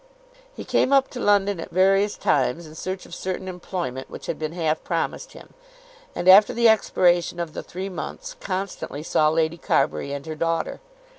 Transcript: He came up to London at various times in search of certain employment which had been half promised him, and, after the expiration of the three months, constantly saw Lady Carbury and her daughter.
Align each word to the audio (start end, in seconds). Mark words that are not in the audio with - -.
He 0.55 0.65
came 0.65 0.91
up 0.91 1.11
to 1.11 1.19
London 1.19 1.59
at 1.59 1.69
various 1.69 2.17
times 2.17 2.65
in 2.65 2.73
search 2.73 3.05
of 3.05 3.13
certain 3.13 3.47
employment 3.47 4.09
which 4.09 4.25
had 4.25 4.39
been 4.39 4.53
half 4.53 4.83
promised 4.83 5.33
him, 5.33 5.53
and, 6.15 6.27
after 6.27 6.53
the 6.55 6.67
expiration 6.67 7.39
of 7.39 7.53
the 7.53 7.61
three 7.61 7.85
months, 7.87 8.35
constantly 8.39 9.03
saw 9.03 9.29
Lady 9.29 9.57
Carbury 9.59 10.11
and 10.11 10.25
her 10.25 10.33
daughter. 10.33 10.79